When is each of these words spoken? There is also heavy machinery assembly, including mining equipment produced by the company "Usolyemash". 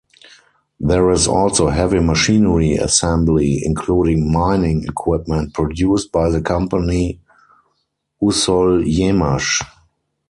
There 0.79 1.11
is 1.11 1.27
also 1.27 1.67
heavy 1.67 1.99
machinery 1.99 2.73
assembly, 2.73 3.61
including 3.63 4.31
mining 4.31 4.85
equipment 4.85 5.53
produced 5.53 6.11
by 6.11 6.31
the 6.31 6.41
company 6.41 7.21
"Usolyemash". 8.19 9.61